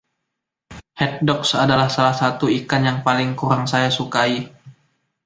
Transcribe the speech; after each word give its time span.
Haddock 1.01 1.43
adalah 1.63 1.85
salah 1.95 2.15
satu 2.21 2.45
ikan 2.59 2.81
yang 2.89 2.99
paling 3.07 3.29
kurang 3.39 3.63
saya 3.73 3.89
sukai 3.97 4.33